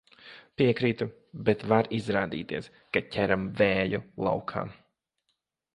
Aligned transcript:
Piekrītu, 0.61 1.07
bet 1.49 1.61
var 1.73 1.89
izrādīties, 1.99 2.71
ka 2.97 3.07
ķeram 3.17 3.47
vēju 3.61 4.05
laukā. 4.29 4.67